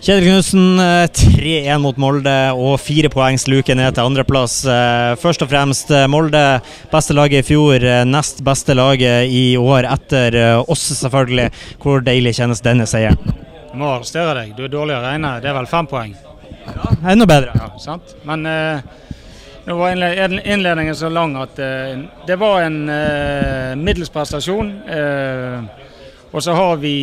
Kjetil 0.00 0.30
Knutsen, 0.30 0.80
3-1 1.12 1.66
eh, 1.68 1.76
mot 1.76 1.98
Molde 2.00 2.32
og 2.56 2.78
fire 2.80 3.10
poengs 3.12 3.44
luke 3.52 3.74
ned 3.76 3.98
til 3.98 4.08
andreplass. 4.08 4.62
Eh, 4.64 5.10
først 5.20 5.44
og 5.44 5.50
fremst 5.52 5.92
eh, 5.92 6.06
Molde, 6.08 6.40
beste 6.88 7.12
laget 7.12 7.44
i 7.44 7.48
fjor, 7.50 7.84
nest 8.08 8.40
beste 8.46 8.72
laget 8.78 9.28
i 9.28 9.58
år 9.60 9.90
etter 9.92 10.38
oss, 10.64 10.86
selvfølgelig. 11.02 11.50
Hvor 11.84 12.00
deilig 12.06 12.32
kjennes 12.40 12.64
denne 12.64 12.88
seieren? 12.88 13.36
Jeg 13.70 13.76
må 13.76 13.92
arrestere 13.92 14.32
deg, 14.40 14.56
du 14.56 14.64
er 14.64 14.72
dårlig 14.72 14.96
å 14.96 15.04
regne. 15.04 15.36
Det 15.44 15.52
er 15.52 15.60
vel 15.60 15.68
fem 15.68 15.86
poeng? 15.92 16.16
Ja, 16.64 16.96
enda 17.12 17.28
bedre. 17.28 17.52
Ja, 17.60 17.68
sant? 17.78 18.16
Men 18.24 18.48
eh, 18.48 18.80
nå 19.66 19.76
var 19.78 19.94
innledningen 19.94 20.96
så 20.96 21.12
lang 21.12 21.36
at 21.44 21.60
eh, 21.60 22.00
det 22.26 22.40
var 22.40 22.64
en 22.64 22.82
eh, 22.88 23.76
middels 23.76 24.10
prestasjon. 24.10 24.72
og 26.32 26.42
så 26.42 26.56
har 26.56 26.76
vi 26.80 26.96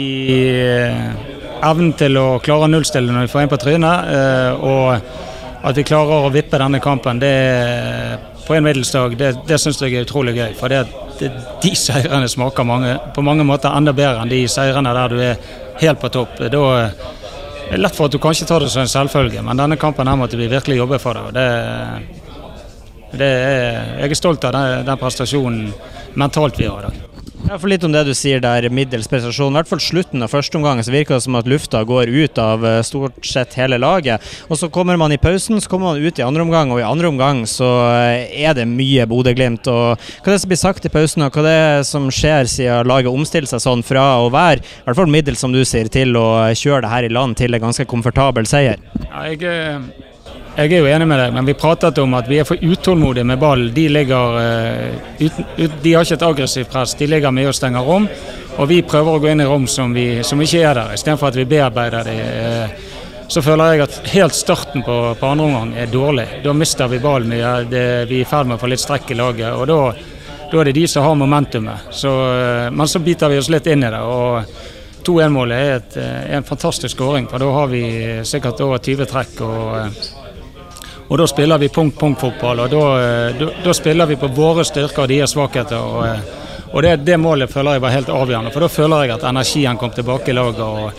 evnen 1.63 1.93
til 1.97 2.17
å 2.19 2.27
klare 2.43 2.67
å 2.67 2.71
nullstille 2.71 3.13
når 3.13 3.27
vi 3.27 3.31
får 3.31 3.43
en 3.43 3.51
på 3.51 3.59
trynet. 3.61 4.11
Eh, 4.13 4.67
og 4.67 5.67
at 5.67 5.77
vi 5.77 5.85
klarer 5.87 6.27
å 6.27 6.31
vippe 6.33 6.59
denne 6.61 6.79
kampen 6.83 7.19
det, 7.21 7.33
på 8.47 8.55
en 8.55 8.63
middelsdag, 8.63 9.17
det, 9.19 9.33
det 9.47 9.59
syns 9.59 9.81
jeg 9.81 9.97
er 9.97 10.05
utrolig 10.05 10.37
gøy. 10.37 10.53
For 10.59 10.71
det, 10.71 10.83
det, 11.19 11.31
de 11.63 11.73
seirene 11.75 12.29
smaker 12.31 12.67
mange, 12.67 12.93
på 13.15 13.23
mange 13.25 13.45
måter 13.47 13.73
enda 13.75 13.93
bedre 13.95 14.23
enn 14.23 14.31
de 14.31 14.43
seirene 14.51 14.93
der 14.95 15.13
du 15.13 15.23
er 15.23 15.49
helt 15.81 16.01
på 16.01 16.11
topp. 16.13 16.37
Da 16.39 16.63
er 16.77 17.73
det 17.73 17.81
lett 17.81 17.97
for 17.97 18.07
at 18.07 18.15
du 18.15 18.21
kanskje 18.23 18.47
tar 18.47 18.63
det 18.63 18.71
som 18.71 18.85
en 18.85 18.93
selvfølge, 18.93 19.43
men 19.43 19.59
denne 19.59 19.79
kampen 19.81 20.07
her 20.07 20.19
måtte 20.19 20.39
vi 20.39 20.47
virkelig 20.51 20.79
jobbe 20.79 21.01
for 21.03 21.19
det. 21.19 21.41
det, 21.41 23.17
det 23.17 23.27
er, 23.27 23.91
jeg 24.03 24.13
er 24.13 24.19
stolt 24.19 24.47
av 24.47 24.55
den, 24.55 24.87
den 24.87 25.03
prestasjonen 25.03 25.67
mentalt 26.19 26.59
vi 26.59 26.69
har 26.69 26.85
i 26.85 26.89
dag. 26.89 27.06
Ja, 27.47 27.55
for 27.55 27.71
Litt 27.71 27.85
om 27.87 27.93
det 27.93 28.01
du 28.03 28.11
sier 28.11 28.41
der, 28.43 28.65
middels 28.75 29.07
prestasjon. 29.07 29.53
I 29.53 29.61
hvert 29.61 29.69
fall 29.69 29.79
slutten 29.79 30.23
av 30.25 30.31
første 30.33 30.57
omgang 30.59 30.81
så 30.83 30.91
virker 30.91 31.15
det 31.15 31.23
som 31.23 31.37
at 31.39 31.47
lufta 31.47 31.79
går 31.87 32.09
ut 32.11 32.41
av 32.43 32.65
eh, 32.67 32.81
stort 32.83 33.23
sett 33.23 33.55
hele 33.55 33.79
laget. 33.79 34.23
Og 34.51 34.59
Så 34.59 34.67
kommer 34.73 34.99
man 34.99 35.15
i 35.15 35.19
pausen, 35.21 35.61
så 35.63 35.71
kommer 35.71 35.93
man 35.93 36.03
ut 36.03 36.19
i 36.19 36.25
andre 36.25 36.43
omgang, 36.43 36.73
og 36.75 36.81
i 36.81 36.87
andre 36.87 37.07
omgang 37.07 37.45
så 37.47 37.69
eh, 37.93 38.35
er 38.43 38.57
det 38.57 38.67
mye 38.67 39.07
Bodø-Glimt. 39.07 39.63
Hva 39.63 39.95
er 39.95 40.33
det 40.33 40.41
som 40.43 40.51
blir 40.51 40.59
sagt 40.59 40.89
i 40.89 40.91
pausen, 40.91 41.23
og 41.23 41.39
hva 41.39 41.45
er 41.45 41.79
det 41.79 41.87
som 41.87 42.11
skjer 42.11 42.51
siden 42.51 42.91
laget 42.91 43.15
omstiller 43.15 43.47
seg 43.47 43.63
sånn 43.63 43.85
fra 43.87 44.09
å 44.25 44.27
være 44.33 44.59
i 44.59 44.83
hvert 44.83 44.99
fall 44.99 45.15
middels, 45.15 45.39
som 45.39 45.55
du 45.55 45.63
sier, 45.63 45.87
til 45.87 46.19
å 46.19 46.27
kjøre 46.51 46.83
det 46.83 46.91
her 46.97 47.07
i 47.07 47.15
land 47.15 47.39
til 47.39 47.55
en 47.55 47.63
ganske 47.69 47.87
komfortabel 47.87 48.49
seier? 48.49 48.83
Ja, 49.07 49.23
jeg 49.31 49.47
eh, 49.47 49.79
jeg 50.57 50.73
er 50.73 50.79
jo 50.81 50.89
enig 50.89 51.05
med 51.05 51.19
deg, 51.21 51.33
men 51.35 51.45
vi 51.45 51.53
pratet 51.53 51.99
om 52.01 52.15
at 52.17 52.25
vi 52.25 52.39
er 52.41 52.45
for 52.47 52.57
utålmodige 52.57 53.27
med 53.29 53.37
ball. 53.37 53.67
De, 53.75 53.83
ligger, 53.93 54.37
uh, 54.41 55.11
ut, 55.19 55.35
ut, 55.53 55.75
de 55.83 55.91
har 55.93 56.05
ikke 56.05 56.17
et 56.17 56.25
aggressivt 56.25 56.71
press, 56.73 56.95
de 56.97 57.07
ligger 57.11 57.33
mye 57.35 57.51
og 57.51 57.53
stenger 57.53 57.85
rom. 57.85 58.07
Og 58.57 58.65
vi 58.71 58.79
prøver 58.81 59.13
å 59.13 59.21
gå 59.21 59.29
inn 59.29 59.43
i 59.43 59.45
rom 59.45 59.67
som, 59.69 59.93
vi, 59.93 60.23
som 60.25 60.41
ikke 60.41 60.63
er 60.65 60.79
der, 60.79 60.95
istedenfor 60.97 61.29
at 61.29 61.37
vi 61.37 61.45
bearbeider 61.51 62.09
de. 62.09 62.17
Uh, 62.17 62.97
så 63.29 63.43
føler 63.45 63.75
jeg 63.75 63.85
at 63.85 63.99
helt 64.15 64.33
starten 64.33 64.81
på, 64.87 64.97
på 65.19 65.29
andre 65.29 65.45
omgang 65.45 65.77
er 65.77 65.93
dårlig. 65.93 66.25
Da 66.41 66.57
mister 66.57 66.89
vi 66.89 67.03
ballen. 67.05 67.37
Det, 67.69 67.85
vi 68.09 68.21
er 68.23 68.25
i 68.25 68.25
ferd 68.25 68.49
med 68.49 68.57
å 68.57 68.61
få 68.63 68.73
litt 68.73 68.81
strekk 68.81 69.13
i 69.13 69.21
laget. 69.21 69.53
og 69.53 69.67
da, 69.69 69.79
da 70.49 70.61
er 70.63 70.71
det 70.71 70.77
de 70.79 70.89
som 70.89 71.05
har 71.05 71.21
momentumet. 71.21 71.91
Så, 71.93 72.09
uh, 72.09 72.67
men 72.73 72.89
så 72.89 73.05
biter 73.05 73.29
vi 73.29 73.37
oss 73.43 73.53
litt 73.53 73.69
inn 73.69 73.85
i 73.85 73.93
det. 73.93 74.01
og 74.01 74.41
2-1-målet 75.07 75.59
er, 75.61 75.83
er, 76.01 76.31
en 76.35 76.43
fantastisk 76.43 76.97
skåring, 76.97 77.29
for 77.29 77.39
da 77.39 77.47
har 77.61 77.69
vi 77.71 77.83
sikkert 78.27 78.65
over 78.65 78.81
20 78.81 79.05
trekk. 79.07 79.43
og 79.45 80.25
og 81.07 81.17
Da 81.17 81.27
spiller 81.27 81.57
vi 81.57 81.69
punkt-punkt-fotball. 81.69 82.59
og 82.59 82.69
da, 82.69 82.83
eh, 82.99 83.35
da, 83.39 83.49
da, 83.63 83.73
spiller 83.73 84.05
vi 84.05 84.15
på 84.15 84.27
våre 84.27 84.65
styrker 84.65 85.01
og 85.01 85.09
deres 85.09 85.31
svakheter. 85.31 85.77
og, 85.77 86.05
eh, 86.05 86.19
og 86.73 86.83
det, 86.83 87.05
det, 87.05 87.17
målet 87.17 87.51
føler 87.51 87.77
jeg 87.77 87.81
var 87.81 87.95
helt 87.95 88.09
avgjørende. 88.09 88.51
For 88.51 88.59
da 88.59 88.67
føler 88.67 89.03
jeg 89.03 89.15
at 89.15 89.23
energien 89.23 89.77
kom 89.77 89.91
tilbake 89.91 90.29
i 90.29 90.33
laget. 90.33 90.59
og 90.59 90.91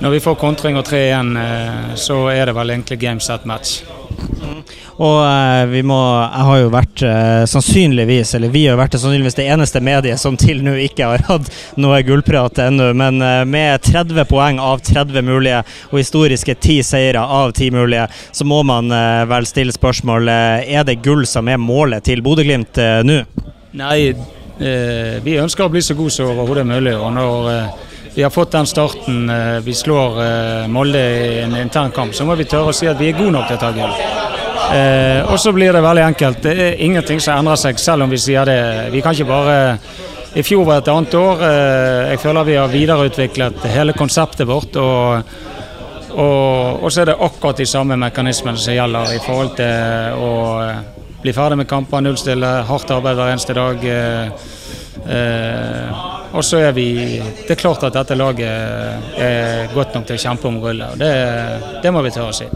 Når 0.00 0.10
vi 0.10 0.20
får 0.20 0.34
kontring 0.34 0.78
og 0.78 0.84
3-1, 0.84 1.36
eh, 1.36 1.94
så 1.96 2.28
er 2.32 2.46
det 2.46 2.54
vel 2.54 2.70
egentlig 2.70 3.00
game 3.00 3.20
set 3.20 3.44
match. 3.44 3.82
Og 5.00 5.18
eh, 5.24 5.64
vi 5.70 5.82
må 5.86 5.98
Jeg 6.00 6.46
har 6.48 6.60
jo 6.60 6.72
vært 6.74 7.04
eh, 7.06 7.44
sannsynligvis, 7.50 8.34
eller 8.38 8.52
vi 8.52 8.66
har 8.68 8.78
vært 8.80 8.98
sannsynligvis 8.98 9.38
det 9.38 9.48
eneste 9.52 9.82
mediet 9.84 10.20
som 10.20 10.36
til 10.40 10.62
nå 10.64 10.76
ikke 10.86 11.08
har 11.12 11.26
hatt 11.30 11.50
noe 11.80 12.00
gullprat 12.06 12.62
ennå. 12.66 12.90
Men 12.96 13.22
eh, 13.24 13.44
med 13.48 13.82
30 13.86 14.26
poeng 14.30 14.60
av 14.62 14.82
30 14.86 15.24
mulige, 15.26 15.62
og 15.90 16.00
historiske 16.00 16.54
10 16.54 16.82
seire 16.86 17.22
av 17.24 17.52
10 17.52 17.70
mulige, 17.74 18.08
så 18.32 18.44
må 18.44 18.62
man 18.66 18.90
eh, 18.92 19.24
vel 19.30 19.46
stille 19.48 19.74
spørsmål 19.74 20.28
eh, 20.28 20.74
Er 20.76 20.86
det 20.86 21.00
gull 21.04 21.26
som 21.28 21.48
er 21.48 21.60
målet 21.60 22.06
til 22.08 22.22
Bodø-Glimt 22.24 22.80
eh, 22.80 23.00
nå? 23.06 23.22
Nei, 23.80 24.12
vi 24.60 25.38
ønsker 25.40 25.64
å 25.64 25.72
bli 25.72 25.80
så 25.80 25.94
gode 25.96 26.12
som 26.12 26.34
overhodet 26.34 26.66
mulig. 26.68 26.92
og 26.92 27.14
når 27.16 27.46
vi 28.12 28.26
har 28.26 28.32
fått 28.34 28.52
den 28.52 28.68
starten, 28.68 29.30
vi 29.64 29.72
slår 29.72 30.68
Molde 30.68 31.00
i 31.00 31.38
en 31.46 31.56
intern 31.62 31.94
kamp, 31.94 32.12
så 32.12 32.28
må 32.28 32.36
vi 32.36 32.44
tørre 32.50 32.74
å 32.74 32.76
si 32.76 32.90
at 32.90 33.00
vi 33.00 33.08
er 33.08 33.16
gode 33.16 33.38
nok 33.38 33.48
til 33.48 33.56
å 33.56 33.62
ta 33.62 33.72
gull. 33.72 34.19
Eh, 34.70 35.32
og 35.32 35.38
så 35.40 35.52
blir 35.52 35.72
det 35.74 35.82
veldig 35.82 36.04
enkelt. 36.04 36.42
Det 36.42 36.54
er 36.54 36.82
ingenting 36.84 37.20
som 37.22 37.38
endrer 37.38 37.58
seg, 37.58 37.78
selv 37.82 38.06
om 38.06 38.12
vi 38.12 38.20
sier 38.20 38.46
det. 38.46 38.60
Vi 38.94 39.02
kan 39.02 39.16
ikke 39.16 39.30
bare 39.30 39.56
I 40.38 40.44
fjor 40.46 40.62
var 40.64 40.78
et 40.78 40.88
annet 40.92 41.14
år. 41.18 41.40
Eh, 41.42 42.10
jeg 42.12 42.20
føler 42.22 42.46
vi 42.46 42.58
har 42.58 42.70
videreutviklet 42.70 43.64
hele 43.74 43.96
konseptet 43.98 44.46
vårt. 44.46 44.76
og 44.76 45.22
og, 46.10 46.82
og 46.82 46.92
så 46.92 47.02
er 47.02 47.12
det 47.12 47.20
akkurat 47.22 47.60
de 47.60 47.66
samme 47.66 47.96
mekanismene 47.96 48.58
som 48.58 48.74
gjelder 48.74 49.12
i 49.14 49.20
forhold 49.22 49.52
til 49.58 50.16
å 50.18 50.32
bli 51.22 51.34
ferdig 51.36 51.60
med 51.60 51.68
kamper, 51.70 52.02
nullstille, 52.02 52.48
hardt 52.66 52.90
arbeid 52.94 53.18
hver 53.18 53.30
eneste 53.34 53.56
dag. 53.56 53.84
Eh, 53.84 54.48
eh, 55.16 56.06
og 56.30 56.44
så 56.46 56.60
er 56.62 56.72
vi 56.72 56.88
Det 57.18 57.56
er 57.56 57.58
klart 57.58 57.82
at 57.86 57.94
dette 57.94 58.14
laget 58.14 59.18
er 59.18 59.70
godt 59.74 59.94
nok 59.94 60.06
til 60.06 60.18
å 60.18 60.24
kjempe 60.24 60.48
om 60.48 60.60
gullet. 60.62 60.98
Det, 60.98 61.12
det 61.82 61.92
må 61.94 62.02
vi 62.06 62.14
tørre 62.14 62.34
å 62.34 62.38
si. 62.40 62.46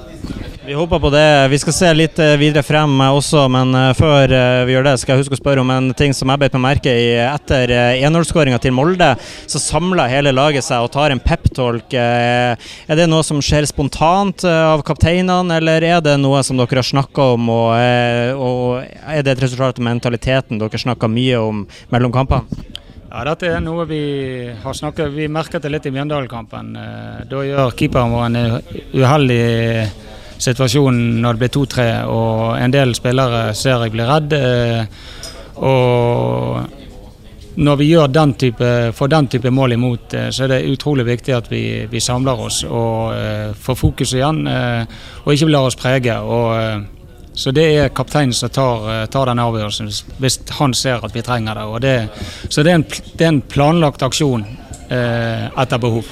Vi 0.67 0.73
håper 0.73 0.99
på 0.99 1.11
det. 1.11 1.49
Vi 1.49 1.59
skal 1.61 1.75
se 1.77 1.89
litt 1.93 2.19
eh, 2.25 2.39
videre 2.41 2.63
frem 2.65 2.93
eh, 3.05 3.13
også, 3.13 3.43
men 3.53 3.75
eh, 3.77 3.91
før 3.99 4.33
vi 4.65 4.73
gjør 4.73 4.87
det, 4.87 4.95
skal 4.97 5.13
jeg 5.13 5.21
huske 5.21 5.37
å 5.37 5.41
spørre 5.43 5.61
om 5.61 5.69
en 5.75 5.91
ting 5.93 6.15
som 6.17 6.31
jeg 6.33 6.41
beit 6.41 6.55
meg 6.57 6.63
merke 6.65 6.89
i. 6.89 7.11
Etter 7.21 7.69
1-0-skåringa 8.01 8.57
til 8.65 8.73
Molde, 8.73 9.11
så 9.21 9.61
samler 9.61 10.09
hele 10.09 10.33
laget 10.33 10.65
seg 10.65 10.87
og 10.87 10.89
tar 10.95 11.13
en 11.13 11.21
peptalk. 11.21 11.93
Er 11.93 12.97
det 12.97 13.05
noe 13.11 13.21
som 13.29 13.43
skjer 13.45 13.69
spontant 13.69 14.47
av 14.49 14.81
kapteinene, 14.89 15.59
eller 15.61 15.85
er 15.85 16.01
det 16.05 16.17
noe 16.23 16.41
som 16.47 16.57
dere 16.57 16.81
har 16.81 16.89
snakka 16.89 17.27
om, 17.35 17.51
og 17.53 17.75
er 17.77 19.21
det 19.21 19.35
et 19.35 19.45
resultat 19.45 19.83
av 19.83 19.85
mentaliteten 19.85 20.63
dere 20.63 20.81
snakker 20.81 21.13
mye 21.13 21.43
om 21.45 21.61
mellom 21.93 22.15
kampene? 22.15 22.65
Ja, 23.11 23.21
Dette 23.29 23.53
er 23.53 23.61
noe 23.63 23.85
vi 23.87 24.01
har 24.65 24.75
snakket 24.75 25.13
Vi 25.15 25.29
merket 25.31 25.63
det 25.63 25.71
litt 25.71 25.85
i 25.87 25.93
Mjøndalen-kampen. 25.95 26.73
Da 27.31 27.45
gjør 27.47 27.77
keeperen 27.77 28.17
vår 28.17 28.25
en 28.27 28.41
uheldig 28.97 29.45
situasjonen 30.39 31.21
når 31.22 31.37
det 31.37 31.43
blir 31.43 31.53
2-3, 31.56 31.84
og 32.11 32.56
en 32.59 32.75
del 32.75 32.95
spillere 32.97 33.53
ser 33.56 33.84
jeg 33.84 33.95
blir 33.95 34.09
redd. 34.11 34.34
Eh, 34.39 34.84
og 35.65 36.65
når 37.55 37.77
vi 37.78 37.91
gjør 37.93 38.11
den 38.11 38.34
type, 38.39 38.71
får 38.97 39.12
den 39.12 39.28
type 39.31 39.53
mål 39.55 39.77
imot, 39.77 40.15
eh, 40.15 40.31
så 40.34 40.45
er 40.45 40.55
det 40.55 40.72
utrolig 40.72 41.06
viktig 41.06 41.37
at 41.37 41.50
vi, 41.53 41.62
vi 41.91 42.03
samler 42.03 42.43
oss 42.49 42.65
og 42.65 43.15
uh, 43.15 43.55
får 43.55 43.78
fokus 43.78 44.17
igjen, 44.17 44.43
og 44.49 45.31
ikke 45.33 45.50
lar 45.53 45.71
oss 45.71 45.78
prege. 45.78 46.19
Og, 46.19 46.91
så 47.34 47.51
det 47.55 47.65
er 47.75 47.95
kapteinen 47.95 48.34
som 48.34 48.51
tar, 48.51 49.06
tar 49.11 49.27
den 49.27 49.43
avgjørelsen 49.43 49.89
hvis 50.22 50.37
han 50.59 50.75
ser 50.75 51.03
at 51.03 51.15
vi 51.15 51.22
trenger 51.27 51.59
det. 51.59 51.81
det 51.83 52.51
så 52.53 52.62
det 52.62 52.71
er, 52.71 52.78
en, 52.78 52.84
det 52.87 53.25
er 53.25 53.33
en 53.33 53.41
planlagt 53.43 54.03
aksjon 54.06 54.45
etter 54.87 55.81
behov. 55.83 56.06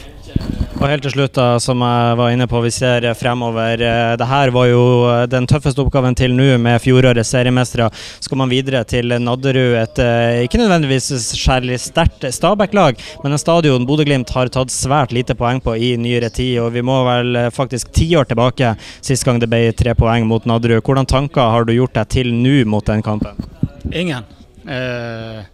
Og 0.83 0.89
helt 0.91 1.05
til 1.07 1.13
slutt, 1.13 1.37
da, 1.37 1.61
som 1.63 1.79
jeg 1.79 2.15
var 2.19 2.33
inne 2.35 2.49
på, 2.51 2.59
vi 2.65 2.71
ser 2.75 3.05
fremover. 3.15 3.79
Eh, 3.87 4.15
det 4.19 4.27
her 4.27 4.51
var 4.51 4.67
jo 4.67 4.81
eh, 5.07 5.29
den 5.31 5.47
tøffeste 5.47 5.79
oppgaven 5.79 6.17
til 6.19 6.35
nå, 6.35 6.49
med 6.59 6.83
fjorårets 6.83 7.31
seriemestere. 7.31 7.87
Skal 8.19 8.41
man 8.41 8.51
videre 8.51 8.81
til 8.91 9.15
Nadderud, 9.23 9.77
et 9.79 10.01
eh, 10.03 10.41
ikke 10.49 10.59
nødvendigvis 10.59 11.07
særlig 11.29 11.79
sterkt 11.85 12.27
Stabæk-lag, 12.35 12.99
men 13.23 13.31
en 13.31 13.39
stadion 13.39 13.87
Bodø-Glimt 13.87 14.35
har 14.35 14.51
tatt 14.51 14.75
svært 14.75 15.15
lite 15.15 15.39
poeng 15.39 15.63
på 15.63 15.77
i 15.79 15.95
nyere 16.03 16.33
tid. 16.35 16.59
Og 16.65 16.73
vi 16.75 16.83
må 16.83 16.99
vel 17.07 17.45
faktisk 17.55 17.95
ti 17.95 18.09
år 18.19 18.27
tilbake 18.33 18.75
sist 18.99 19.23
gang 19.29 19.39
det 19.39 19.53
ble 19.55 19.69
tre 19.79 19.95
poeng 19.95 20.27
mot 20.27 20.51
Nadderud. 20.51 20.83
Hvordan 20.83 21.07
tanker 21.07 21.55
har 21.55 21.69
du 21.69 21.77
gjort 21.77 21.95
deg 22.01 22.11
til 22.11 22.35
nå 22.35 22.65
mot 22.67 22.91
den 22.91 23.07
kampen? 23.07 23.39
Ingen. 23.95 24.27
Eh 24.67 25.47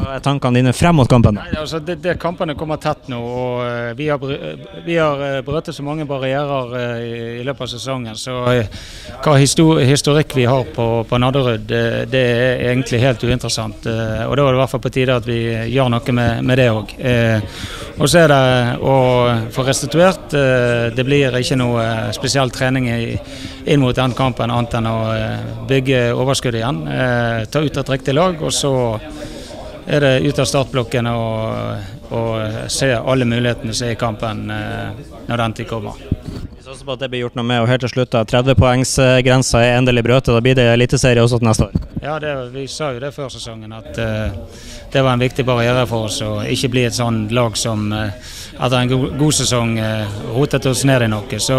hva 0.00 0.16
er 0.16 0.22
tankene 0.24 0.60
dine 0.60 0.72
frem 0.76 0.96
mot 0.96 1.08
kampen? 1.10 1.36
Nei, 1.36 1.52
altså 1.60 1.80
det, 1.84 1.98
det, 2.04 2.16
Kampene 2.20 2.54
kommer 2.58 2.80
tett 2.80 3.08
nå. 3.12 3.18
og 3.20 3.60
uh, 3.62 3.90
Vi 3.98 4.08
har, 4.08 4.22
vi 4.86 4.96
har 4.96 5.20
uh, 5.20 5.40
brøttet 5.46 5.76
så 5.76 5.84
mange 5.86 6.06
barrierer 6.08 6.74
i, 7.00 7.10
i, 7.40 7.44
løpet 7.46 7.66
av 7.66 7.70
sesongen. 7.74 8.18
Så 8.18 8.36
hva 8.40 9.36
histor 9.40 9.80
historikk 9.84 10.34
vi 10.36 10.46
har 10.48 10.68
på, 10.74 10.88
på 11.08 11.20
Nadderud, 11.20 11.66
det, 11.68 11.82
det, 12.12 12.22
er 12.22 12.64
egentlig 12.70 13.02
helt 13.02 13.24
uinteressant. 13.24 13.86
og 13.86 14.36
Da 14.36 14.44
er 14.44 14.50
det 14.50 14.58
i 14.58 14.60
hvert 14.62 14.72
fall 14.74 14.84
på 14.84 14.92
tide 14.94 15.18
at 15.20 15.28
vi 15.28 15.40
gjør 15.74 15.92
noe 15.92 16.16
med, 16.16 16.44
med 16.46 16.60
det 16.60 16.68
òg. 16.72 16.94
og 17.98 18.08
så 18.08 18.22
er 18.24 18.32
det 18.32 18.42
å 18.80 18.96
få 19.52 19.64
restituert. 19.66 20.36
det 20.96 21.04
blir 21.06 21.36
ikke 21.40 21.58
noe 21.60 21.84
spesiell 22.16 22.52
trening 22.54 22.88
inn 22.90 23.82
mot 23.82 23.96
den 23.96 24.14
kampen 24.16 24.50
annet 24.50 24.78
enn 24.78 24.88
å 24.90 24.98
bygge 25.68 26.02
overskuddet 26.14 26.62
igjen. 26.62 26.82
ta 27.50 27.64
ut 27.64 27.82
et 27.82 27.92
riktig 27.96 28.16
lag. 28.16 28.40
og 28.40 28.52
så 28.54 28.72
er 29.90 30.04
det 30.04 30.12
ut 30.28 30.38
av 30.38 30.46
startblokken 30.46 31.08
og, 31.10 32.12
og 32.14 32.70
se 32.70 32.92
alle 32.94 33.26
mulighetene 33.26 33.74
som 33.74 33.88
er 33.88 33.96
i 33.96 33.98
kampen 33.98 34.46
eh, 34.54 35.02
når 35.26 35.42
den 35.44 35.56
tid 35.58 35.70
kommer. 35.70 35.98
Vi 36.60 36.62
satser 36.62 36.86
på 36.86 36.94
at 36.94 37.02
det 37.02 37.08
blir 37.10 37.24
gjort 37.24 37.38
noe 37.38 37.46
med. 37.48 37.62
Og 37.64 37.70
helt 37.70 37.82
til 37.82 37.90
slutt, 37.94 38.14
30-poengsgrensa 38.30 39.62
er 39.64 39.78
endelig 39.80 40.04
brøtet. 40.06 40.34
Da 40.36 40.42
blir 40.44 40.58
det 40.58 40.68
eliteserie 40.74 41.22
også 41.22 41.40
til 41.40 41.50
neste 41.50 41.66
år. 41.66 41.88
Ja, 42.00 42.18
det, 42.22 42.34
vi 42.54 42.66
sa 42.70 42.92
jo 42.94 43.00
det 43.02 43.10
før 43.12 43.32
sesongen, 43.32 43.72
at 43.76 43.98
uh, 43.98 44.60
det 44.92 45.02
var 45.02 45.12
en 45.12 45.20
viktig 45.20 45.44
barriere 45.44 45.82
for 45.90 46.08
oss 46.08 46.20
å 46.24 46.38
ikke 46.48 46.70
bli 46.72 46.86
et 46.88 46.96
sånn 46.96 47.26
lag 47.36 47.58
som 47.60 47.90
uh, 47.92 48.12
etter 48.56 48.76
en 48.78 48.92
god, 48.92 49.06
god 49.20 49.36
sesong 49.36 49.74
uh, 49.80 50.20
rotet 50.36 50.68
oss 50.70 50.86
ned 50.88 51.04
i 51.04 51.10
noe. 51.12 51.40
Så 51.42 51.58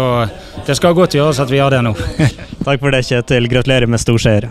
det 0.66 0.78
skal 0.78 0.96
godt 0.98 1.18
gjøres 1.18 1.42
at 1.42 1.52
vi 1.52 1.60
gjør 1.60 1.76
det 1.76 1.82
nå. 1.86 1.94
Takk 2.66 2.82
for 2.82 2.94
det, 2.94 3.04
Kjetil. 3.06 3.50
Gratulerer 3.52 3.90
med 3.90 4.02
storseier. 4.02 4.48